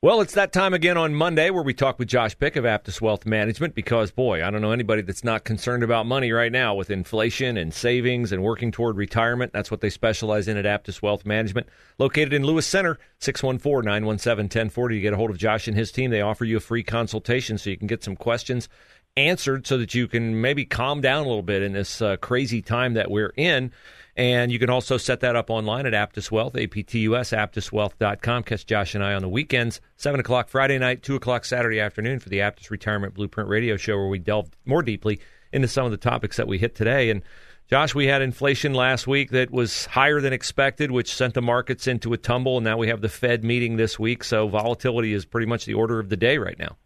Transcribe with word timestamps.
Well, 0.00 0.20
it's 0.20 0.34
that 0.34 0.52
time 0.52 0.74
again 0.74 0.96
on 0.96 1.12
Monday 1.12 1.50
where 1.50 1.64
we 1.64 1.74
talk 1.74 1.98
with 1.98 2.06
Josh 2.06 2.38
Pick 2.38 2.54
of 2.54 2.62
Aptus 2.62 3.00
Wealth 3.00 3.26
Management 3.26 3.74
because, 3.74 4.12
boy, 4.12 4.44
I 4.46 4.48
don't 4.48 4.62
know 4.62 4.70
anybody 4.70 5.02
that's 5.02 5.24
not 5.24 5.42
concerned 5.42 5.82
about 5.82 6.06
money 6.06 6.30
right 6.30 6.52
now 6.52 6.72
with 6.76 6.88
inflation 6.88 7.56
and 7.56 7.74
savings 7.74 8.30
and 8.30 8.44
working 8.44 8.70
toward 8.70 8.96
retirement. 8.96 9.52
That's 9.52 9.72
what 9.72 9.80
they 9.80 9.90
specialize 9.90 10.46
in 10.46 10.56
at 10.56 10.64
Aptus 10.66 11.02
Wealth 11.02 11.26
Management. 11.26 11.66
Located 11.98 12.32
in 12.32 12.44
Lewis 12.44 12.64
Center, 12.64 12.96
614 13.18 13.84
917 13.84 14.44
1040. 14.44 14.94
You 14.94 15.02
get 15.02 15.14
a 15.14 15.16
hold 15.16 15.30
of 15.30 15.36
Josh 15.36 15.66
and 15.66 15.76
his 15.76 15.90
team. 15.90 16.12
They 16.12 16.20
offer 16.20 16.44
you 16.44 16.58
a 16.58 16.60
free 16.60 16.84
consultation 16.84 17.58
so 17.58 17.68
you 17.68 17.76
can 17.76 17.88
get 17.88 18.04
some 18.04 18.14
questions 18.14 18.68
answered 19.16 19.66
so 19.66 19.78
that 19.78 19.94
you 19.94 20.06
can 20.06 20.40
maybe 20.40 20.64
calm 20.64 21.00
down 21.00 21.24
a 21.24 21.28
little 21.28 21.42
bit 21.42 21.60
in 21.60 21.72
this 21.72 22.00
uh, 22.00 22.16
crazy 22.18 22.62
time 22.62 22.94
that 22.94 23.10
we're 23.10 23.32
in. 23.36 23.72
And 24.18 24.50
you 24.50 24.58
can 24.58 24.68
also 24.68 24.96
set 24.96 25.20
that 25.20 25.36
up 25.36 25.48
online 25.48 25.86
at 25.86 25.92
Aptus 25.92 26.28
Wealth, 26.28 26.56
A-P-T-U-S, 26.56 27.30
aptuswealth.com. 27.30 28.42
Catch 28.42 28.66
Josh 28.66 28.96
and 28.96 29.04
I 29.04 29.14
on 29.14 29.22
the 29.22 29.28
weekends, 29.28 29.80
7 29.96 30.18
o'clock 30.18 30.48
Friday 30.48 30.76
night, 30.76 31.04
2 31.04 31.14
o'clock 31.14 31.44
Saturday 31.44 31.78
afternoon 31.78 32.18
for 32.18 32.28
the 32.28 32.40
Aptus 32.40 32.68
Retirement 32.68 33.14
Blueprint 33.14 33.48
Radio 33.48 33.76
Show, 33.76 33.96
where 33.96 34.08
we 34.08 34.18
delve 34.18 34.50
more 34.66 34.82
deeply 34.82 35.20
into 35.52 35.68
some 35.68 35.84
of 35.84 35.92
the 35.92 35.96
topics 35.96 36.36
that 36.36 36.48
we 36.48 36.58
hit 36.58 36.74
today. 36.74 37.10
And 37.10 37.22
Josh, 37.68 37.94
we 37.94 38.08
had 38.08 38.20
inflation 38.20 38.74
last 38.74 39.06
week 39.06 39.30
that 39.30 39.52
was 39.52 39.86
higher 39.86 40.20
than 40.20 40.32
expected, 40.32 40.90
which 40.90 41.14
sent 41.14 41.34
the 41.34 41.42
markets 41.42 41.86
into 41.86 42.12
a 42.12 42.16
tumble. 42.16 42.56
And 42.56 42.64
now 42.64 42.76
we 42.76 42.88
have 42.88 43.02
the 43.02 43.08
Fed 43.08 43.44
meeting 43.44 43.76
this 43.76 44.00
week. 44.00 44.24
So 44.24 44.48
volatility 44.48 45.12
is 45.12 45.26
pretty 45.26 45.46
much 45.46 45.64
the 45.64 45.74
order 45.74 46.00
of 46.00 46.08
the 46.08 46.16
day 46.16 46.38
right 46.38 46.58
now. 46.58 46.76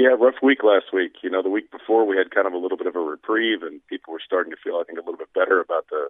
Yeah, 0.00 0.16
rough 0.16 0.40
week 0.40 0.64
last 0.64 0.96
week. 0.96 1.20
You 1.20 1.28
know, 1.28 1.42
the 1.44 1.52
week 1.52 1.68
before 1.70 2.08
we 2.08 2.16
had 2.16 2.32
kind 2.32 2.48
of 2.48 2.56
a 2.56 2.56
little 2.56 2.80
bit 2.80 2.86
of 2.88 2.96
a 2.96 3.04
reprieve, 3.04 3.60
and 3.60 3.84
people 3.84 4.16
were 4.16 4.24
starting 4.24 4.48
to 4.48 4.56
feel, 4.56 4.80
I 4.80 4.84
think, 4.88 4.96
a 4.96 5.04
little 5.04 5.20
bit 5.20 5.36
better 5.36 5.60
about 5.60 5.92
the 5.92 6.08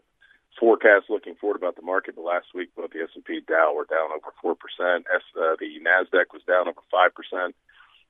forecast 0.60 1.10
looking 1.10 1.34
forward 1.34 1.58
about 1.58 1.74
the 1.74 1.82
market. 1.82 2.14
But 2.14 2.22
last 2.22 2.54
week, 2.54 2.70
both 2.78 2.94
the 2.94 3.02
S 3.02 3.10
and 3.18 3.24
P 3.24 3.42
Dow 3.42 3.74
were 3.74 3.90
down 3.90 4.14
over 4.14 4.30
four 4.38 4.54
percent. 4.54 5.10
Uh, 5.10 5.58
the 5.58 5.82
Nasdaq 5.82 6.30
was 6.30 6.46
down 6.46 6.70
over 6.70 6.78
five 6.86 7.18
percent. 7.18 7.58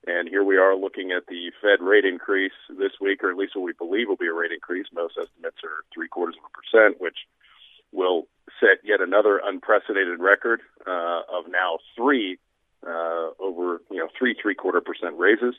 And 0.04 0.28
here 0.28 0.44
we 0.44 0.60
are 0.60 0.76
looking 0.76 1.16
at 1.16 1.24
the 1.32 1.48
Fed 1.64 1.80
rate 1.80 2.04
increase 2.04 2.56
this 2.68 2.92
week, 3.00 3.24
or 3.24 3.30
at 3.30 3.40
least 3.40 3.56
what 3.56 3.64
we 3.64 3.72
believe 3.72 4.08
will 4.08 4.20
be 4.20 4.28
a 4.28 4.36
rate 4.36 4.52
increase. 4.52 4.84
Most 4.92 5.16
estimates 5.16 5.64
are 5.64 5.88
three 5.96 6.08
quarters 6.12 6.36
of 6.36 6.44
a 6.44 6.52
percent, 6.52 7.00
which 7.00 7.24
will 7.88 8.28
set 8.60 8.84
yet 8.84 9.00
another 9.00 9.40
unprecedented 9.42 10.20
record 10.20 10.60
uh, 10.84 11.24
of 11.24 11.48
now 11.48 11.80
three 11.96 12.36
uh, 12.86 13.30
over 13.38 13.82
you 13.90 13.98
know 13.98 14.08
three 14.18 14.34
three 14.40 14.54
quarter 14.54 14.80
percent 14.80 15.18
raises, 15.18 15.54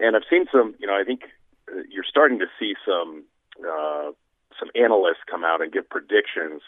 and 0.00 0.16
I've 0.16 0.28
seen 0.28 0.46
some. 0.50 0.74
You 0.78 0.86
know, 0.86 0.94
I 0.94 1.04
think 1.04 1.22
uh, 1.70 1.82
you're 1.88 2.04
starting 2.08 2.38
to 2.40 2.46
see 2.58 2.74
some 2.84 3.24
uh, 3.60 4.10
some 4.58 4.70
analysts 4.74 5.24
come 5.30 5.44
out 5.44 5.60
and 5.62 5.72
give 5.72 5.88
predictions. 5.88 6.62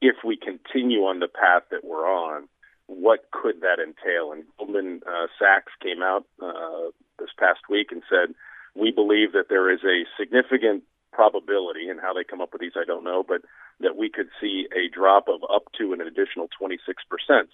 If 0.00 0.16
we 0.24 0.36
continue 0.36 1.00
on 1.04 1.20
the 1.20 1.28
path 1.28 1.62
that 1.70 1.84
we're 1.84 2.06
on, 2.06 2.48
what 2.86 3.30
could 3.30 3.60
that 3.62 3.78
entail? 3.80 4.32
And 4.32 4.44
Goldman 4.58 5.00
uh, 5.06 5.26
Sachs 5.38 5.72
came 5.82 6.02
out 6.02 6.26
uh, 6.42 6.90
this 7.18 7.30
past 7.38 7.60
week 7.70 7.88
and 7.90 8.02
said, 8.08 8.34
we 8.74 8.90
believe 8.90 9.32
that 9.32 9.48
there 9.48 9.72
is 9.72 9.80
a 9.84 10.04
significant 10.20 10.84
probability, 11.12 11.88
and 11.88 11.98
how 11.98 12.12
they 12.12 12.24
come 12.24 12.42
up 12.42 12.52
with 12.52 12.60
these, 12.60 12.76
I 12.76 12.84
don't 12.84 13.02
know, 13.02 13.24
but 13.26 13.40
that 13.80 13.96
we 13.96 14.10
could 14.10 14.28
see 14.38 14.68
a 14.76 14.94
drop 14.94 15.28
of 15.28 15.40
up 15.50 15.72
to 15.78 15.94
an 15.94 16.00
additional 16.02 16.48
26%. 16.60 16.76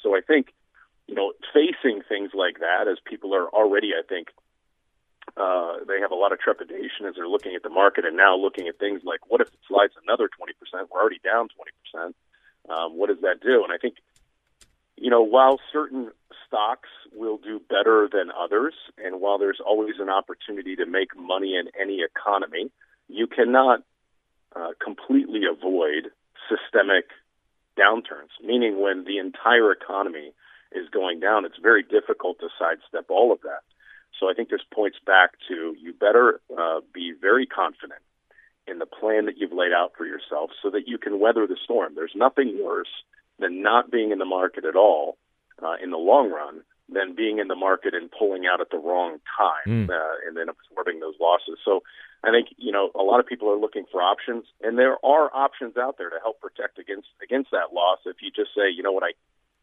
So 0.02 0.16
I 0.16 0.20
think 0.20 0.52
you 1.12 1.16
know, 1.16 1.32
facing 1.52 2.00
things 2.08 2.30
like 2.32 2.60
that 2.60 2.88
as 2.88 2.96
people 3.04 3.34
are 3.34 3.46
already, 3.48 3.90
I 3.92 4.00
think, 4.00 4.28
uh, 5.36 5.84
they 5.86 6.00
have 6.00 6.10
a 6.10 6.14
lot 6.14 6.32
of 6.32 6.40
trepidation 6.40 7.04
as 7.06 7.16
they're 7.16 7.28
looking 7.28 7.54
at 7.54 7.62
the 7.62 7.68
market 7.68 8.06
and 8.06 8.16
now 8.16 8.34
looking 8.34 8.66
at 8.66 8.78
things 8.78 9.02
like 9.04 9.20
what 9.28 9.42
if 9.42 9.48
it 9.48 9.60
slides 9.68 9.92
another 10.02 10.24
20%? 10.24 10.88
We're 10.90 10.98
already 10.98 11.20
down 11.22 11.48
20%. 11.94 12.14
Um, 12.70 12.96
what 12.96 13.08
does 13.08 13.20
that 13.20 13.42
do? 13.42 13.62
And 13.62 13.74
I 13.74 13.76
think, 13.76 13.96
you 14.96 15.10
know, 15.10 15.20
while 15.20 15.60
certain 15.70 16.12
stocks 16.46 16.88
will 17.12 17.36
do 17.36 17.60
better 17.68 18.08
than 18.10 18.30
others, 18.30 18.72
and 18.96 19.20
while 19.20 19.36
there's 19.36 19.60
always 19.60 19.96
an 20.00 20.08
opportunity 20.08 20.76
to 20.76 20.86
make 20.86 21.14
money 21.14 21.56
in 21.56 21.66
any 21.78 22.00
economy, 22.00 22.70
you 23.08 23.26
cannot 23.26 23.82
uh, 24.56 24.70
completely 24.82 25.42
avoid 25.44 26.10
systemic 26.48 27.04
downturns, 27.78 28.32
meaning 28.42 28.80
when 28.80 29.04
the 29.04 29.18
entire 29.18 29.72
economy 29.72 30.32
is 30.74 30.88
going 30.90 31.20
down, 31.20 31.44
it's 31.44 31.58
very 31.62 31.82
difficult 31.82 32.38
to 32.40 32.48
sidestep 32.58 33.06
all 33.10 33.32
of 33.32 33.40
that. 33.42 33.62
So 34.18 34.30
I 34.30 34.34
think 34.34 34.50
this 34.50 34.60
points 34.72 34.98
back 35.04 35.32
to 35.48 35.74
you 35.80 35.92
better 35.92 36.40
uh, 36.56 36.80
be 36.92 37.12
very 37.18 37.46
confident 37.46 38.00
in 38.66 38.78
the 38.78 38.86
plan 38.86 39.26
that 39.26 39.38
you've 39.38 39.52
laid 39.52 39.72
out 39.72 39.92
for 39.96 40.06
yourself 40.06 40.50
so 40.62 40.70
that 40.70 40.86
you 40.86 40.98
can 40.98 41.18
weather 41.18 41.46
the 41.46 41.56
storm. 41.64 41.94
There's 41.94 42.14
nothing 42.14 42.58
worse 42.62 42.92
than 43.38 43.62
not 43.62 43.90
being 43.90 44.12
in 44.12 44.18
the 44.18 44.24
market 44.24 44.64
at 44.64 44.76
all 44.76 45.18
uh, 45.62 45.74
in 45.82 45.90
the 45.90 45.98
long 45.98 46.30
run 46.30 46.62
than 46.88 47.14
being 47.14 47.38
in 47.38 47.48
the 47.48 47.56
market 47.56 47.94
and 47.94 48.10
pulling 48.10 48.44
out 48.46 48.60
at 48.60 48.70
the 48.70 48.76
wrong 48.76 49.18
time 49.36 49.86
mm. 49.86 49.90
uh, 49.90 50.14
and 50.26 50.36
then 50.36 50.46
absorbing 50.48 51.00
those 51.00 51.14
losses. 51.20 51.58
So 51.64 51.82
I 52.22 52.30
think 52.30 52.48
you 52.58 52.70
know 52.70 52.90
a 52.94 53.02
lot 53.02 53.18
of 53.18 53.26
people 53.26 53.50
are 53.50 53.58
looking 53.58 53.84
for 53.90 54.00
options, 54.00 54.44
and 54.62 54.78
there 54.78 54.96
are 55.04 55.30
options 55.34 55.76
out 55.76 55.96
there 55.98 56.10
to 56.10 56.18
help 56.22 56.40
protect 56.40 56.78
against 56.78 57.08
against 57.22 57.50
that 57.50 57.72
loss. 57.72 57.98
If 58.06 58.16
you 58.20 58.30
just 58.30 58.54
say, 58.54 58.70
you 58.70 58.82
know 58.82 58.92
what, 58.92 59.02
I 59.02 59.12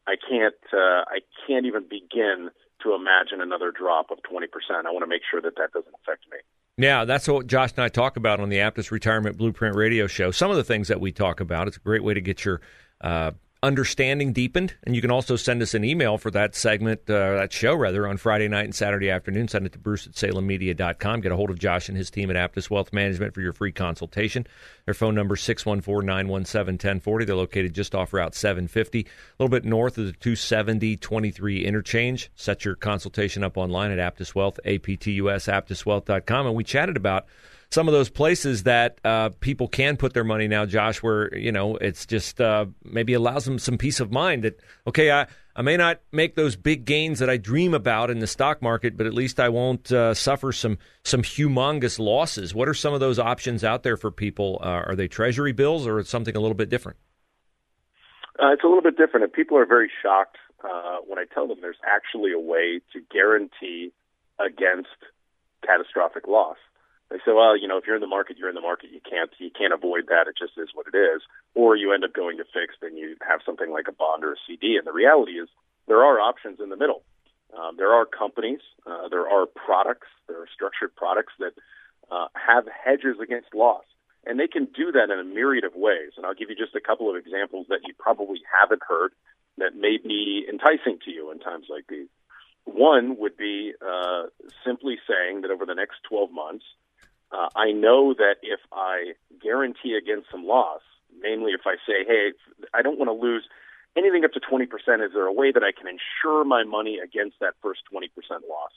I 0.10 0.16
can't 0.18 0.56
uh, 0.74 1.06
I 1.08 1.20
can't 1.46 1.66
even 1.66 1.84
begin 1.84 2.50
to 2.84 2.96
imagine 2.96 3.42
another 3.42 3.72
drop 3.72 4.10
of 4.10 4.20
20%. 4.20 4.48
I 4.86 4.92
want 4.92 5.04
to 5.04 5.08
make 5.08 5.22
sure 5.30 5.42
that 5.42 5.56
that 5.58 5.72
doesn't 5.74 5.94
affect 6.04 6.26
me. 6.32 6.38
Yeah, 6.78 7.04
that's 7.06 7.28
what 7.28 7.46
Josh 7.46 7.72
and 7.76 7.84
I 7.84 7.90
talk 7.90 8.16
about 8.16 8.40
on 8.40 8.50
the 8.50 8.58
Aptus 8.58 8.90
Retirement 8.90 9.38
Blueprint 9.38 9.76
Radio 9.76 10.08
Show. 10.08 10.32
Some 10.32 10.50
of 10.50 10.58
the 10.58 10.64
things 10.64 10.88
that 10.88 11.02
we 11.02 11.12
talk 11.12 11.42
about. 11.42 11.68
It's 11.68 11.78
a 11.78 11.82
great 11.82 12.04
way 12.04 12.14
to 12.14 12.22
get 12.22 12.46
your 12.46 12.62
uh, 13.02 13.32
understanding 13.62 14.32
deepened. 14.32 14.76
And 14.84 14.96
you 14.96 15.02
can 15.02 15.12
also 15.12 15.36
send 15.36 15.62
us 15.62 15.74
an 15.74 15.84
email 15.84 16.18
for 16.18 16.32
that 16.32 16.56
segment, 16.56 17.02
uh, 17.10 17.36
that 17.36 17.52
show 17.52 17.76
rather, 17.76 18.08
on 18.08 18.18
Friday 18.18 18.48
night 18.48 18.64
and 18.64 18.74
Saturday 18.74 19.10
afternoon. 19.10 19.48
Send 19.48 19.66
it 19.66 19.74
to 19.74 19.80
Bruce 19.80 20.08
at 20.08 20.14
salemmedia.com. 20.14 21.22
Get 21.22 21.32
a 21.32 21.36
hold 21.36 21.50
of 21.50 21.60
Josh 21.60 21.90
and 21.90 21.98
his 21.98 22.10
team 22.10 22.32
at 22.32 22.36
Aptus 22.36 22.70
Wealth 22.70 22.94
Management 22.94 23.34
for 23.34 23.42
your 23.42 23.52
free 23.52 23.72
consultation. 23.72 24.48
Their 24.86 24.94
phone 24.94 25.14
number 25.14 25.36
is 25.36 25.42
614 25.42 26.06
917 26.06 26.74
1040. 26.76 27.26
They're 27.26 27.36
located 27.36 27.74
just 27.74 27.94
off 27.94 28.14
Route 28.14 28.34
750, 28.34 29.02
a 29.02 29.06
little 29.44 29.52
bit 29.52 29.66
north 29.66 29.98
of 29.98 30.06
the 30.06 30.14
270 30.14 30.96
23 30.98 31.66
interchange. 31.66 32.32
Set 32.36 32.64
your 32.64 32.76
consultation 32.76 33.44
up 33.44 33.58
online 33.58 33.92
at 33.92 34.00
Aptus 34.00 34.34
Wealth, 34.34 34.60
A-P-T-U-S, 34.64 35.48
aptuswealth.com. 35.48 36.48
And 36.48 36.56
we 36.56 36.64
chatted 36.64 36.96
about 36.96 37.26
some 37.72 37.88
of 37.88 37.94
those 37.94 38.10
places 38.10 38.64
that 38.64 39.00
uh, 39.04 39.30
people 39.40 39.68
can 39.68 39.96
put 39.96 40.14
their 40.14 40.24
money 40.24 40.48
now, 40.48 40.66
Josh, 40.66 41.04
where 41.04 41.36
you 41.36 41.52
know 41.52 41.76
it's 41.78 42.06
just 42.06 42.42
uh, 42.42 42.66
maybe 42.84 43.14
allows 43.14 43.46
them 43.46 43.60
some 43.60 43.78
peace 43.78 44.00
of 44.00 44.12
mind 44.12 44.44
that 44.44 44.60
okay, 44.88 45.12
I 45.12 45.28
I 45.56 45.62
may 45.62 45.78
not 45.78 46.00
make 46.12 46.36
those 46.36 46.56
big 46.56 46.86
gains 46.86 47.20
that 47.20 47.30
I 47.30 47.38
dream 47.38 47.74
about 47.74 48.10
in 48.10 48.20
the 48.20 48.28
stock 48.28 48.62
market, 48.62 48.98
but 48.98 49.06
at 49.06 49.14
least 49.14 49.40
I 49.40 49.50
won't 49.50 49.92
uh, 49.92 50.14
suffer 50.14 50.52
some 50.52 50.78
some 51.04 51.22
humongous 51.22 52.00
losses. 52.00 52.56
What 52.56 52.68
are 52.68 52.74
some 52.74 52.94
of 52.94 53.00
those 53.00 53.20
options 53.20 53.64
out 53.64 53.84
there 53.84 53.98
for 53.98 54.10
people? 54.10 54.60
Uh, 54.62 54.84
are 54.88 54.96
they 54.96 55.08
Treasury 55.08 55.52
bills 55.52 55.86
or 55.86 56.04
something 56.04 56.36
a 56.36 56.40
little 56.40 56.56
bit 56.56 56.70
different? 56.70 56.98
Uh, 58.42 58.54
it's 58.54 58.64
a 58.64 58.68
little 58.68 58.82
bit 58.82 58.98
different, 58.98 59.26
and 59.26 59.34
people 59.34 59.58
are 59.58 59.66
very 59.66 59.92
shocked 60.02 60.38
uh, 60.64 60.98
when 61.06 61.20
I 61.20 61.26
tell 61.26 61.48
them 61.48 61.58
there's 61.62 61.80
actually 61.86 62.32
a 62.32 62.40
way 62.40 62.80
to 62.94 63.02
guarantee 63.12 63.92
against 64.40 64.96
catastrophic 65.62 66.26
loss. 66.26 66.56
They 67.10 67.18
say, 67.26 67.34
well, 67.34 67.58
you 67.58 67.68
know, 67.68 67.78
if 67.78 67.86
you're 67.88 67.96
in 67.96 68.06
the 68.06 68.08
market, 68.08 68.38
you're 68.38 68.50
in 68.50 68.56
the 68.56 68.62
market. 68.62 68.92
You 68.92 69.02
can't 69.02 69.32
you 69.40 69.50
can't 69.50 69.74
avoid 69.74 70.08
that. 70.08 70.28
It 70.28 70.38
just 70.38 70.58
is 70.58 70.70
what 70.74 70.86
it 70.86 70.98
is. 70.98 71.22
Or 71.56 71.76
you 71.76 71.92
end 71.92 72.04
up 72.04 72.14
going 72.14 72.38
to 72.38 72.46
fixed 72.46 72.84
and 72.84 72.98
you 72.98 73.16
have 73.28 73.42
something 73.46 73.72
like 73.72 73.88
a 73.88 73.92
bond 73.92 74.24
or 74.24 74.34
a 74.34 74.42
CD. 74.46 74.78
And 74.78 74.86
the 74.86 74.94
reality 74.94 75.34
is 75.34 75.50
there 75.88 76.04
are 76.04 76.20
options 76.20 76.60
in 76.60 76.70
the 76.70 76.78
middle. 76.78 77.02
Um, 77.58 77.78
there 77.78 77.94
are 77.94 78.06
companies, 78.06 78.62
uh, 78.86 79.10
there 79.10 79.28
are 79.28 79.48
products, 79.48 80.08
there 80.28 80.40
are 80.40 80.48
structured 80.54 80.96
products 80.96 81.34
that 81.40 81.54
uh, 82.12 82.28
have 82.36 82.66
hedges 82.70 83.18
against 83.22 83.56
loss. 83.56 83.86
And 84.26 84.40
they 84.40 84.48
can 84.48 84.66
do 84.66 84.92
that 84.92 85.10
in 85.10 85.18
a 85.18 85.24
myriad 85.24 85.64
of 85.64 85.74
ways. 85.74 86.12
And 86.16 86.26
I'll 86.26 86.36
give 86.36 86.50
you 86.50 86.56
just 86.56 86.76
a 86.76 86.82
couple 86.82 87.10
of 87.10 87.16
examples 87.16 87.66
that 87.70 87.80
you 87.88 87.94
probably 87.98 88.42
haven't 88.62 88.84
heard 88.88 89.14
that 89.58 89.76
may 89.76 89.98
be 89.98 90.46
enticing 90.48 91.00
to 91.06 91.12
you 91.12 91.32
in 91.32 91.40
times 91.40 91.66
like 91.70 91.86
these. 91.88 92.08
One 92.66 93.18
would 93.18 93.36
be 93.36 93.74
uh, 93.82 94.24
simply 94.64 94.98
saying 95.08 95.42
that 95.42 95.52
over 95.52 95.66
the 95.66 95.74
next 95.74 96.04
12 96.08 96.32
months, 96.32 96.66
uh, 97.32 97.50
I 97.56 97.72
know 97.72 98.14
that 98.14 98.38
if 98.42 98.60
I 98.72 99.14
guarantee 99.42 99.94
against 99.94 100.32
some 100.32 100.46
loss, 100.46 100.82
namely 101.22 101.52
if 101.52 101.62
I 101.66 101.76
say, 101.86 102.06
hey, 102.08 102.34
I 102.74 102.82
don't 102.82 102.98
want 102.98 103.10
to 103.10 103.18
lose 103.18 103.46
anything 103.98 104.26
up 104.26 104.34
to 104.34 104.40
20%, 104.40 104.66
is 105.06 105.12
there 105.14 105.26
a 105.26 105.34
way 105.34 105.52
that 105.52 105.64
I 105.64 105.72
can 105.72 105.88
insure 105.88 106.44
my 106.44 106.64
money 106.64 106.98
against 106.98 107.40
that 107.40 107.54
first 107.62 107.82
20% 107.94 108.10
loss? 108.50 108.74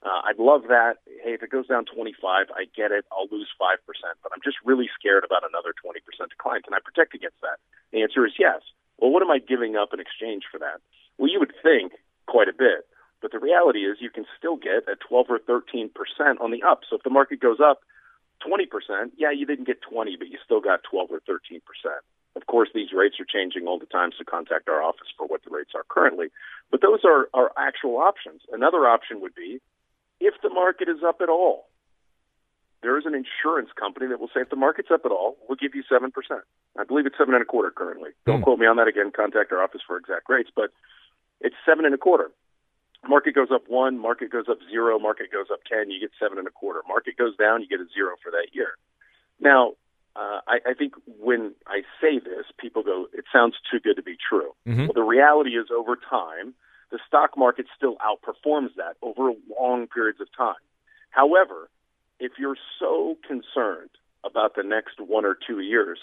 Uh, 0.00 0.24
I'd 0.24 0.40
love 0.40 0.64
that. 0.72 1.04
Hey, 1.20 1.36
if 1.36 1.42
it 1.42 1.50
goes 1.52 1.68
down 1.68 1.84
25, 1.84 2.48
I 2.48 2.64
get 2.72 2.88
it. 2.88 3.04
I'll 3.12 3.28
lose 3.28 3.48
5%, 3.60 3.76
but 4.22 4.32
I'm 4.32 4.40
just 4.42 4.56
really 4.64 4.88
scared 4.96 5.24
about 5.24 5.44
another 5.44 5.76
20% 5.76 6.00
decline. 6.00 6.62
Can 6.62 6.72
I 6.72 6.80
protect 6.80 7.14
against 7.14 7.36
that? 7.42 7.60
The 7.92 8.00
answer 8.00 8.24
is 8.24 8.32
yes. 8.38 8.64
Well, 8.96 9.10
what 9.10 9.22
am 9.22 9.30
I 9.30 9.40
giving 9.44 9.76
up 9.76 9.92
in 9.92 10.00
exchange 10.00 10.44
for 10.50 10.56
that? 10.58 10.80
Well, 11.18 11.28
you 11.28 11.38
would 11.38 11.52
think 11.62 11.92
quite 12.26 12.48
a 12.48 12.56
bit, 12.56 12.88
but 13.20 13.32
the 13.32 13.38
reality 13.38 13.80
is 13.80 13.98
you 14.00 14.10
can 14.10 14.24
still 14.38 14.56
get 14.56 14.88
a 14.88 14.96
12 14.96 15.26
or 15.28 15.38
13% 15.38 15.90
on 16.40 16.50
the 16.50 16.62
up. 16.62 16.80
So 16.88 16.96
if 16.96 17.02
the 17.02 17.10
market 17.10 17.40
goes 17.40 17.58
up 17.60 17.80
20%, 18.46 18.66
yeah, 19.16 19.30
you 19.30 19.46
didn't 19.46 19.66
get 19.66 19.82
20, 19.82 20.16
but 20.16 20.28
you 20.28 20.38
still 20.44 20.60
got 20.60 20.80
12 20.90 21.10
or 21.10 21.20
13%. 21.20 21.60
Of 22.36 22.46
course, 22.46 22.68
these 22.74 22.92
rates 22.94 23.16
are 23.20 23.26
changing 23.26 23.66
all 23.66 23.78
the 23.78 23.86
time, 23.86 24.10
so 24.16 24.24
contact 24.24 24.68
our 24.68 24.82
office 24.82 25.08
for 25.18 25.26
what 25.26 25.42
the 25.44 25.50
rates 25.50 25.72
are 25.74 25.84
currently. 25.88 26.28
But 26.70 26.80
those 26.80 27.00
are, 27.04 27.28
are 27.34 27.52
actual 27.58 27.98
options. 27.98 28.42
Another 28.52 28.86
option 28.86 29.20
would 29.20 29.34
be 29.34 29.60
if 30.20 30.34
the 30.42 30.48
market 30.48 30.88
is 30.88 31.02
up 31.06 31.20
at 31.20 31.28
all. 31.28 31.66
There 32.82 32.96
is 32.96 33.04
an 33.04 33.14
insurance 33.14 33.68
company 33.78 34.06
that 34.06 34.20
will 34.20 34.28
say 34.28 34.40
if 34.40 34.48
the 34.48 34.56
market's 34.56 34.90
up 34.90 35.02
at 35.04 35.12
all, 35.12 35.36
we'll 35.46 35.56
give 35.60 35.74
you 35.74 35.82
seven 35.86 36.10
percent. 36.10 36.40
I 36.78 36.84
believe 36.84 37.04
it's 37.04 37.18
seven 37.18 37.34
and 37.34 37.42
a 37.42 37.44
quarter 37.44 37.70
currently. 37.70 38.10
Don't 38.24 38.40
mm. 38.40 38.44
quote 38.44 38.58
me 38.58 38.66
on 38.66 38.76
that 38.76 38.88
again. 38.88 39.10
Contact 39.14 39.52
our 39.52 39.62
office 39.62 39.82
for 39.86 39.98
exact 39.98 40.30
rates, 40.30 40.48
but 40.54 40.70
it's 41.42 41.56
seven 41.66 41.84
and 41.84 41.94
a 41.94 41.98
quarter. 41.98 42.30
Market 43.08 43.34
goes 43.34 43.48
up 43.52 43.62
one, 43.66 43.98
market 43.98 44.30
goes 44.30 44.46
up 44.48 44.58
zero, 44.70 44.98
market 44.98 45.32
goes 45.32 45.46
up 45.52 45.60
ten, 45.64 45.90
you 45.90 46.00
get 46.00 46.10
seven 46.20 46.38
and 46.38 46.46
a 46.46 46.50
quarter. 46.50 46.80
Market 46.86 47.16
goes 47.16 47.36
down, 47.36 47.62
you 47.62 47.68
get 47.68 47.80
a 47.80 47.88
zero 47.94 48.16
for 48.22 48.30
that 48.30 48.48
year. 48.52 48.76
Now, 49.40 49.72
uh, 50.16 50.40
I, 50.46 50.58
I 50.66 50.74
think 50.74 50.94
when 51.06 51.54
I 51.66 51.82
say 52.00 52.18
this, 52.18 52.44
people 52.58 52.82
go, 52.82 53.06
"It 53.12 53.24
sounds 53.32 53.54
too 53.70 53.80
good 53.80 53.96
to 53.96 54.02
be 54.02 54.16
true." 54.16 54.52
Mm-hmm. 54.66 54.86
Well, 54.86 54.92
the 54.94 55.02
reality 55.02 55.50
is, 55.50 55.68
over 55.74 55.96
time, 55.96 56.54
the 56.90 56.98
stock 57.06 57.38
market 57.38 57.66
still 57.76 57.96
outperforms 57.96 58.74
that 58.76 58.96
over 59.02 59.32
long 59.58 59.86
periods 59.86 60.20
of 60.20 60.28
time. 60.36 60.60
However, 61.10 61.70
if 62.18 62.32
you're 62.38 62.58
so 62.78 63.16
concerned 63.26 63.90
about 64.24 64.56
the 64.56 64.62
next 64.62 65.00
one 65.00 65.24
or 65.24 65.36
two 65.46 65.60
years, 65.60 65.98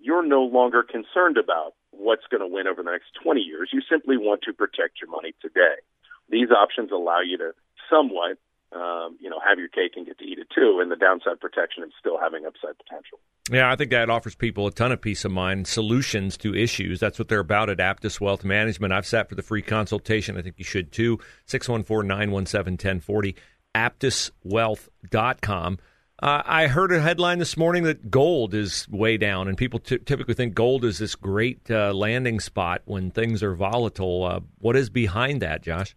you're 0.00 0.24
no 0.24 0.42
longer 0.42 0.82
concerned 0.82 1.36
about 1.36 1.74
what's 1.90 2.26
going 2.30 2.40
to 2.40 2.46
win 2.46 2.66
over 2.66 2.82
the 2.82 2.90
next 2.90 3.12
20 3.22 3.40
years. 3.40 3.70
You 3.72 3.82
simply 3.90 4.16
want 4.16 4.42
to 4.42 4.52
protect 4.52 5.00
your 5.00 5.10
money 5.10 5.34
today. 5.42 5.82
These 6.30 6.50
options 6.50 6.90
allow 6.92 7.20
you 7.20 7.38
to 7.38 7.52
somewhat, 7.90 8.38
um, 8.72 9.16
you 9.20 9.30
know, 9.30 9.40
have 9.46 9.58
your 9.58 9.68
cake 9.68 9.92
and 9.96 10.06
get 10.06 10.18
to 10.18 10.24
eat 10.24 10.38
it 10.38 10.48
too, 10.54 10.80
and 10.82 10.90
the 10.90 10.96
downside 10.96 11.40
protection 11.40 11.82
and 11.82 11.92
still 11.98 12.18
having 12.20 12.44
upside 12.44 12.76
potential. 12.76 13.18
Yeah, 13.50 13.72
I 13.72 13.76
think 13.76 13.90
that 13.92 14.10
offers 14.10 14.34
people 14.34 14.66
a 14.66 14.70
ton 14.70 14.92
of 14.92 15.00
peace 15.00 15.24
of 15.24 15.32
mind, 15.32 15.66
solutions 15.66 16.36
to 16.38 16.54
issues. 16.54 17.00
That's 17.00 17.18
what 17.18 17.28
they're 17.28 17.40
about 17.40 17.70
at 17.70 17.78
Aptus 17.78 18.20
Wealth 18.20 18.44
Management. 18.44 18.92
I've 18.92 19.06
sat 19.06 19.26
for 19.28 19.36
the 19.36 19.42
free 19.42 19.62
consultation. 19.62 20.36
I 20.36 20.42
think 20.42 20.56
you 20.58 20.64
should 20.64 20.92
too. 20.92 21.18
614 21.46 22.06
917 22.06 22.74
1040, 22.74 23.36
aptuswealth.com. 23.74 25.78
Uh, 26.20 26.42
I 26.44 26.66
heard 26.66 26.90
a 26.90 27.00
headline 27.00 27.38
this 27.38 27.56
morning 27.56 27.84
that 27.84 28.10
gold 28.10 28.52
is 28.52 28.88
way 28.90 29.16
down, 29.16 29.46
and 29.46 29.56
people 29.56 29.78
t- 29.78 29.98
typically 29.98 30.34
think 30.34 30.52
gold 30.52 30.84
is 30.84 30.98
this 30.98 31.14
great 31.14 31.70
uh, 31.70 31.94
landing 31.94 32.40
spot 32.40 32.82
when 32.86 33.12
things 33.12 33.40
are 33.40 33.54
volatile. 33.54 34.24
Uh, 34.24 34.40
what 34.58 34.74
is 34.74 34.90
behind 34.90 35.40
that, 35.42 35.62
Josh? 35.62 35.94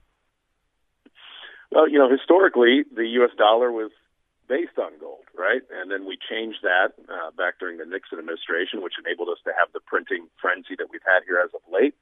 Well, 1.71 1.89
you 1.89 1.97
know, 1.97 2.09
historically, 2.09 2.83
the 2.93 3.07
U.S. 3.23 3.31
dollar 3.37 3.71
was 3.71 3.91
based 4.47 4.77
on 4.77 4.91
gold, 4.99 5.23
right? 5.37 5.61
And 5.71 5.89
then 5.89 6.05
we 6.05 6.17
changed 6.19 6.59
that 6.63 6.91
uh, 7.07 7.31
back 7.31 7.59
during 7.59 7.77
the 7.77 7.85
Nixon 7.85 8.19
administration, 8.19 8.83
which 8.83 8.99
enabled 8.99 9.29
us 9.29 9.39
to 9.45 9.51
have 9.57 9.71
the 9.71 9.79
printing 9.79 10.27
frenzy 10.41 10.75
that 10.77 10.91
we've 10.91 11.05
had 11.07 11.23
here 11.23 11.39
as 11.39 11.51
of 11.55 11.63
late. 11.71 11.95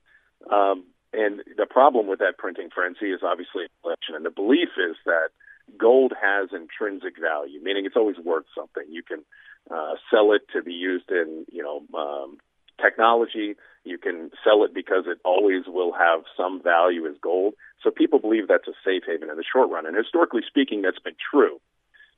Um, 0.50 0.90
and 1.14 1.42
the 1.58 1.70
problem 1.70 2.08
with 2.08 2.20
that 2.20 2.38
printing 2.38 2.70
frenzy 2.74 3.14
is 3.14 3.22
obviously 3.22 3.70
inflation. 3.70 4.18
And 4.18 4.26
the 4.26 4.34
belief 4.34 4.74
is 4.82 4.98
that 5.06 5.30
gold 5.78 6.14
has 6.18 6.50
intrinsic 6.54 7.22
value, 7.22 7.62
meaning 7.62 7.86
it's 7.86 7.96
always 7.96 8.18
worth 8.18 8.46
something. 8.58 8.84
You 8.90 9.04
can 9.04 9.22
uh, 9.70 10.02
sell 10.10 10.34
it 10.34 10.42
to 10.54 10.64
be 10.64 10.74
used 10.74 11.12
in, 11.12 11.46
you 11.52 11.62
know, 11.62 11.86
um, 11.94 12.38
technology. 12.82 13.56
You 13.84 13.98
can 13.98 14.32
sell 14.44 14.64
it 14.64 14.74
because 14.74 15.06
it 15.08 15.20
always 15.24 15.64
will 15.68 15.94
have 15.94 16.22
some 16.36 16.62
value 16.62 17.08
as 17.08 17.16
gold. 17.22 17.54
So 17.84 17.92
people 17.92 18.20
believe 18.20 18.48
that's 18.48 18.68
a 18.68 18.78
safe 18.86 19.04
haven 19.08 19.30
in 19.30 19.38
the 19.38 19.44
short 19.44 19.70
run. 19.70 19.86
And 19.86 19.96
historically 19.96 20.42
speaking, 20.46 20.82
that's 20.82 21.00
been 21.00 21.16
true. 21.20 21.60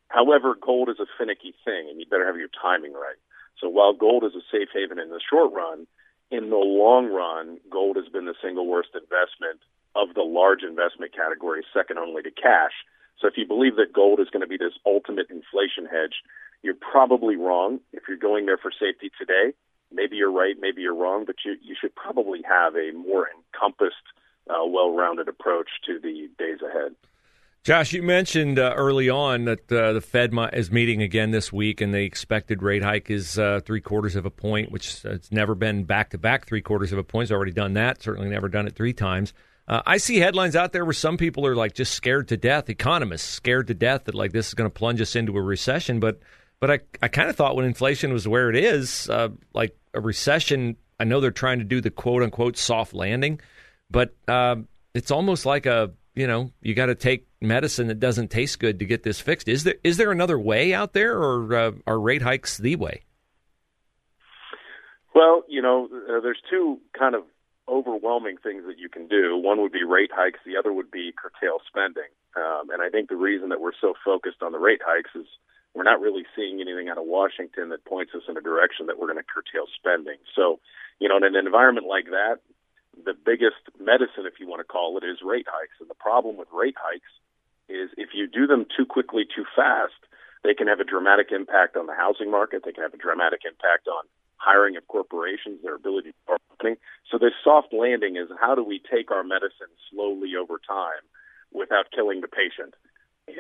However, 0.08 0.56
gold 0.60 0.90
is 0.90 1.00
a 1.00 1.08
finicky 1.18 1.54
thing, 1.64 1.88
and 1.90 2.00
you 2.00 2.06
better 2.06 2.26
have 2.26 2.38
your 2.38 2.52
timing 2.62 2.94
right. 2.94 3.20
So 3.60 3.70
while 3.70 3.94
gold 3.94 4.24
is 4.26 4.36
a 4.36 4.44
safe 4.52 4.70
haven 4.74 5.00
in 5.00 5.10
the 5.10 5.22
short 5.22 5.54
run, 5.54 5.88
in 6.32 6.50
the 6.50 6.58
long 6.58 7.08
run, 7.08 7.60
gold 7.70 7.96
has 7.96 8.08
been 8.08 8.26
the 8.26 8.36
single 8.42 8.68
worst 8.68 8.90
investment 8.94 9.60
of 9.96 10.16
the 10.16 10.24
large 10.24 10.64
investment 10.64 11.14
category, 11.14 11.64
second 11.74 12.00
only 12.00 12.24
to 12.24 12.32
cash. 12.32 12.74
So 13.20 13.28
if 13.28 13.38
you 13.38 13.46
believe 13.46 13.76
that 13.76 13.94
gold 13.94 14.20
is 14.20 14.30
going 14.32 14.42
to 14.42 14.48
be 14.48 14.58
this 14.58 14.74
ultimate 14.86 15.30
inflation 15.30 15.86
hedge, 15.86 16.24
you're 16.64 16.80
probably 16.80 17.36
wrong. 17.36 17.80
If 17.94 18.04
you're 18.08 18.18
going 18.18 18.46
there 18.46 18.58
for 18.58 18.72
safety 18.72 19.12
today, 19.18 19.54
maybe 19.92 20.16
you're 20.16 20.32
right, 20.32 20.56
maybe 20.60 20.82
you're 20.82 20.96
wrong, 20.96 21.26
but 21.26 21.36
you, 21.46 21.56
you 21.62 21.76
should 21.80 21.96
probably 21.96 22.42
have 22.48 22.76
a 22.76 22.92
more 22.92 23.28
encompassed, 23.30 23.96
uh, 24.50 24.66
well-rounded 24.66 25.28
approach 25.28 25.70
to 25.86 26.00
the 26.00 26.30
days 26.38 26.60
ahead. 26.62 26.96
Josh, 27.64 27.94
you 27.94 28.02
mentioned 28.02 28.58
uh, 28.58 28.74
early 28.76 29.08
on 29.08 29.46
that 29.46 29.72
uh, 29.72 29.94
the 29.94 30.02
Fed 30.02 30.34
is 30.54 30.72
meeting 30.72 31.04
again 31.04 31.30
this 31.30 31.54
week, 31.54 31.80
and 31.80 31.94
the 31.94 32.02
expected 32.02 32.64
rate 32.64 32.84
hike 32.84 33.12
is 33.12 33.38
uh, 33.38 33.60
three 33.64 33.82
quarters 33.82 34.16
of 34.16 34.26
a 34.26 34.32
point, 34.32 34.72
which 34.72 35.06
it's 35.06 35.32
never 35.32 35.54
been 35.54 35.84
back 35.84 36.10
to 36.10 36.18
back 36.18 36.48
three 36.48 36.62
quarters 36.64 36.92
of 36.92 36.98
a 36.98 37.04
point. 37.04 37.26
It's 37.26 37.32
already 37.32 37.52
done 37.52 37.74
that. 37.74 38.02
Certainly 38.02 38.30
never 38.30 38.50
done 38.50 38.66
it 38.66 38.76
three 38.76 38.94
times. 38.94 39.32
Uh, 39.68 39.82
I 39.86 39.98
see 39.98 40.18
headlines 40.18 40.56
out 40.56 40.74
there 40.74 40.84
where 40.84 40.94
some 40.94 41.18
people 41.18 41.46
are 41.46 41.56
like 41.56 41.76
just 41.76 41.94
scared 41.94 42.30
to 42.30 42.38
death. 42.38 42.68
Economists 42.68 43.30
scared 43.30 43.68
to 43.68 43.76
death 43.76 44.06
that 44.06 44.16
like 44.16 44.32
this 44.32 44.48
is 44.48 44.54
going 44.56 44.70
to 44.70 44.74
plunge 44.74 45.00
us 45.00 45.16
into 45.16 45.38
a 45.38 45.42
recession. 45.42 46.00
But 46.00 46.20
but 46.60 46.72
I 46.72 46.80
I 47.04 47.10
kind 47.10 47.30
of 47.30 47.36
thought 47.36 47.56
when 47.56 47.66
inflation 47.66 48.12
was 48.12 48.28
where 48.28 48.50
it 48.50 48.56
is, 48.56 49.08
uh, 49.08 49.30
like 49.54 49.78
a 49.94 50.02
recession. 50.02 50.78
I 51.00 51.04
know 51.04 51.20
they're 51.20 51.32
trying 51.32 51.60
to 51.60 51.66
do 51.66 51.82
the 51.82 51.92
quote 51.92 52.24
unquote 52.24 52.58
soft 52.58 52.94
landing, 52.94 53.40
but 53.90 54.16
uh, 54.28 54.58
it's 54.94 55.12
almost 55.12 55.46
like 55.46 55.66
a 55.66 55.92
you 56.16 56.28
know, 56.28 56.52
you 56.62 56.74
got 56.74 56.88
to 56.88 56.96
take 56.96 57.28
medicine 57.40 57.88
that 57.88 58.00
doesn't 58.00 58.30
taste 58.30 58.60
good 58.60 58.80
to 58.80 58.86
get 58.86 59.04
this 59.04 59.20
fixed. 59.20 59.48
Is 59.48 59.64
there 59.64 59.76
is 59.84 59.98
there 59.98 60.12
another 60.12 60.38
way 60.38 60.74
out 60.74 60.94
there, 60.94 61.18
or 61.18 61.56
uh, 61.56 61.72
are 61.88 62.00
rate 62.00 62.22
hikes 62.22 62.58
the 62.58 62.76
way? 62.76 63.04
Well, 65.16 65.44
you 65.48 65.62
know, 65.62 65.88
uh, 65.92 66.20
there's 66.22 66.42
two 66.50 66.80
kind 66.98 67.16
of 67.16 67.24
overwhelming 67.68 68.38
things 68.44 68.64
that 68.66 68.78
you 68.78 68.90
can 68.90 69.08
do. 69.08 69.38
One 69.38 69.62
would 69.62 69.72
be 69.72 69.84
rate 69.84 70.12
hikes. 70.14 70.40
The 70.46 70.58
other 70.58 70.74
would 70.74 70.92
be 70.92 71.14
curtail 71.16 71.60
spending. 71.68 72.12
Um, 72.36 72.70
and 72.70 72.82
I 72.82 72.90
think 72.90 73.10
the 73.10 73.16
reason 73.16 73.50
that 73.50 73.62
we're 73.62 73.76
so 73.80 73.94
focused 74.04 74.42
on 74.42 74.52
the 74.52 74.60
rate 74.60 74.82
hikes 74.86 75.12
is 75.16 75.28
we're 75.82 75.90
not 75.90 76.00
really 76.00 76.30
seeing 76.36 76.62
anything 76.62 76.90
out 76.90 77.02
of 77.02 77.10
Washington 77.10 77.70
that 77.70 77.84
points 77.86 78.14
us 78.14 78.22
in 78.30 78.38
a 78.38 78.42
direction 78.42 78.86
that 78.86 79.02
we're 79.02 79.10
going 79.10 79.18
to 79.18 79.26
curtail 79.26 79.66
spending. 79.74 80.22
So, 80.38 80.62
you 81.02 81.10
know, 81.10 81.18
in 81.18 81.24
an 81.24 81.34
environment 81.34 81.88
like 81.90 82.06
that, 82.14 82.38
the 82.94 83.18
biggest 83.18 83.66
medicine, 83.82 84.30
if 84.30 84.38
you 84.38 84.46
want 84.46 84.62
to 84.62 84.70
call 84.70 85.02
it, 85.02 85.04
is 85.04 85.26
rate 85.26 85.50
hikes. 85.50 85.74
And 85.82 85.90
the 85.90 85.98
problem 85.98 86.38
with 86.38 86.54
rate 86.54 86.78
hikes 86.78 87.10
is 87.66 87.90
if 87.98 88.14
you 88.14 88.30
do 88.30 88.46
them 88.46 88.70
too 88.70 88.86
quickly, 88.86 89.26
too 89.26 89.42
fast, 89.56 89.98
they 90.44 90.54
can 90.54 90.68
have 90.68 90.80
a 90.80 90.86
dramatic 90.86 91.34
impact 91.34 91.74
on 91.74 91.88
the 91.90 91.98
housing 91.98 92.30
market. 92.30 92.62
They 92.62 92.78
can 92.78 92.86
have 92.86 92.94
a 92.94 93.02
dramatic 93.02 93.42
impact 93.42 93.90
on 93.90 94.06
hiring 94.38 94.78
of 94.78 94.86
corporations, 94.86 95.66
their 95.66 95.74
ability 95.74 96.14
to 96.14 96.38
marketing. 96.38 96.78
So 97.10 97.18
this 97.18 97.34
soft 97.44 97.74
landing 97.74 98.22
is 98.22 98.30
how 98.38 98.54
do 98.54 98.62
we 98.62 98.78
take 98.86 99.10
our 99.10 99.24
medicine 99.24 99.74
slowly 99.90 100.38
over 100.38 100.62
time 100.62 101.02
without 101.50 101.90
killing 101.90 102.22
the 102.22 102.30
patient? 102.30 102.78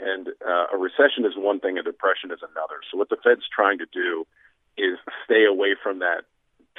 And 0.01 0.29
uh, 0.45 0.65
a 0.73 0.77
recession 0.77 1.25
is 1.25 1.33
one 1.35 1.59
thing, 1.59 1.77
a 1.77 1.83
depression 1.83 2.31
is 2.31 2.39
another. 2.41 2.81
So 2.91 2.97
what 2.97 3.09
the 3.09 3.17
Fed's 3.23 3.47
trying 3.53 3.79
to 3.79 3.85
do 3.91 4.25
is 4.77 4.97
stay 5.25 5.45
away 5.45 5.75
from 5.81 5.99
that 5.99 6.23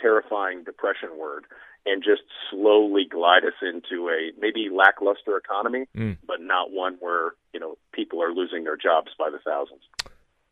terrifying 0.00 0.64
depression 0.64 1.10
word 1.18 1.44
and 1.84 2.02
just 2.02 2.22
slowly 2.50 3.04
glide 3.10 3.44
us 3.44 3.52
into 3.60 4.08
a 4.08 4.30
maybe 4.40 4.68
lackluster 4.72 5.36
economy, 5.36 5.86
mm. 5.96 6.16
but 6.26 6.40
not 6.40 6.70
one 6.70 6.96
where 7.00 7.32
you 7.52 7.60
know 7.60 7.76
people 7.92 8.22
are 8.22 8.32
losing 8.32 8.64
their 8.64 8.76
jobs 8.76 9.10
by 9.18 9.28
the 9.30 9.38
thousands. 9.44 9.82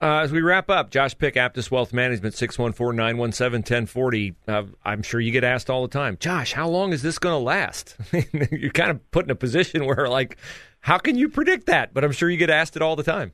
Uh, 0.02 0.20
as 0.22 0.32
we 0.32 0.40
wrap 0.40 0.70
up, 0.70 0.90
Josh 0.90 1.18
Pick, 1.18 1.34
Aptus 1.34 1.70
Wealth 1.70 1.92
Management, 1.92 2.34
614-917-1040. 2.34 4.34
Uh, 4.48 4.62
I'm 4.82 5.02
sure 5.02 5.20
you 5.20 5.30
get 5.30 5.44
asked 5.44 5.68
all 5.68 5.82
the 5.82 5.88
time, 5.88 6.16
Josh, 6.18 6.54
how 6.54 6.70
long 6.70 6.94
is 6.94 7.02
this 7.02 7.18
going 7.18 7.34
to 7.34 7.38
last? 7.38 7.96
You're 8.50 8.70
kind 8.70 8.90
of 8.90 9.10
put 9.10 9.26
in 9.26 9.30
a 9.30 9.34
position 9.34 9.84
where, 9.90 10.08
like, 10.08 10.38
how 10.80 10.98
can 10.98 11.16
you 11.16 11.28
predict 11.28 11.66
that? 11.66 11.92
But 11.94 12.04
I'm 12.04 12.12
sure 12.12 12.30
you 12.30 12.36
get 12.36 12.50
asked 12.50 12.76
it 12.76 12.82
all 12.82 12.96
the 12.96 13.02
time. 13.02 13.32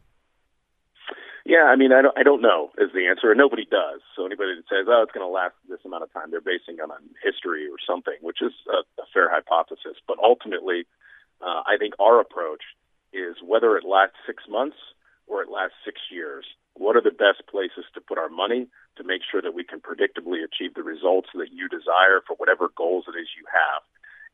Yeah, 1.46 1.70
I 1.70 1.76
mean, 1.76 1.92
I 1.92 2.02
don't, 2.02 2.18
I 2.18 2.24
don't 2.24 2.42
know 2.42 2.74
is 2.76 2.90
the 2.92 3.06
answer, 3.06 3.30
and 3.30 3.38
nobody 3.38 3.64
does. 3.70 4.02
So 4.16 4.26
anybody 4.26 4.58
that 4.58 4.66
says, 4.66 4.90
"Oh, 4.90 5.06
it's 5.06 5.12
going 5.14 5.22
to 5.22 5.30
last 5.30 5.54
this 5.68 5.78
amount 5.84 6.02
of 6.02 6.12
time," 6.12 6.32
they're 6.32 6.42
basing 6.42 6.82
it 6.82 6.90
on 6.90 6.98
history 7.22 7.70
or 7.70 7.78
something, 7.86 8.18
which 8.20 8.42
is 8.42 8.50
a, 8.66 8.82
a 9.00 9.06
fair 9.14 9.30
hypothesis. 9.30 9.94
But 10.08 10.18
ultimately, 10.18 10.90
uh, 11.40 11.62
I 11.62 11.78
think 11.78 11.94
our 12.00 12.18
approach 12.18 12.66
is 13.12 13.36
whether 13.46 13.76
it 13.78 13.86
lasts 13.86 14.18
six 14.26 14.42
months 14.50 14.76
or 15.28 15.42
it 15.42 15.48
lasts 15.48 15.78
six 15.84 16.00
years. 16.10 16.44
What 16.74 16.96
are 16.96 17.00
the 17.00 17.14
best 17.14 17.46
places 17.48 17.86
to 17.94 18.00
put 18.00 18.18
our 18.18 18.28
money 18.28 18.66
to 18.98 19.04
make 19.04 19.22
sure 19.22 19.40
that 19.40 19.54
we 19.54 19.62
can 19.62 19.80
predictably 19.80 20.42
achieve 20.42 20.74
the 20.74 20.82
results 20.82 21.30
that 21.34 21.54
you 21.54 21.68
desire 21.68 22.26
for 22.26 22.34
whatever 22.36 22.74
goals 22.74 23.04
it 23.06 23.14
is 23.14 23.28
you 23.38 23.46
have? 23.46 23.86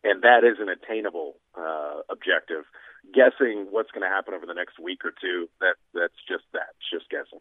And 0.03 0.23
that 0.23 0.43
is 0.43 0.59
an 0.59 0.69
attainable 0.69 1.37
uh, 1.55 2.03
objective. 2.11 2.65
Guessing 3.13 3.69
what's 3.71 3.91
going 3.91 4.03
to 4.03 4.09
happen 4.09 4.35
over 4.35 4.47
the 4.47 4.55
next 4.55 4.79
week 4.79 5.05
or 5.05 5.13
two, 5.21 5.49
that 5.61 5.75
that's 5.93 6.15
just 6.29 6.45
that. 6.53 6.75
It's 6.79 6.91
just 6.91 7.11
guessing. 7.11 7.41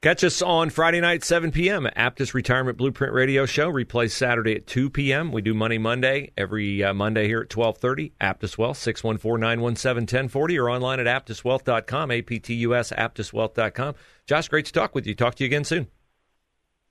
Catch 0.00 0.22
us 0.22 0.42
on 0.42 0.70
Friday 0.70 1.00
night, 1.00 1.24
7 1.24 1.50
p.m. 1.50 1.88
Aptus 1.96 2.32
Retirement 2.32 2.78
Blueprint 2.78 3.12
Radio 3.12 3.46
Show. 3.46 3.68
Replay 3.68 4.08
Saturday 4.08 4.54
at 4.54 4.64
2 4.68 4.90
p.m. 4.90 5.32
We 5.32 5.42
do 5.42 5.54
Money 5.54 5.76
Monday 5.76 6.30
every 6.36 6.84
uh, 6.84 6.94
Monday 6.94 7.26
here 7.26 7.40
at 7.40 7.56
1230. 7.56 8.12
Aptus 8.20 8.56
Wealth, 8.56 8.78
614-917-1040 8.78 10.62
or 10.62 10.70
online 10.70 11.00
at 11.00 11.06
aptuswealth.com, 11.26 12.12
A-P-T-U-S, 12.12 12.92
aptuswealth.com. 12.92 13.94
Josh, 14.26 14.46
great 14.46 14.66
to 14.66 14.72
talk 14.72 14.94
with 14.94 15.04
you. 15.04 15.16
Talk 15.16 15.34
to 15.34 15.42
you 15.42 15.48
again 15.48 15.64
soon. 15.64 15.88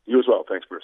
You 0.05 0.19
as 0.19 0.25
well. 0.27 0.43
Thanks, 0.49 0.65
Bruce. 0.67 0.83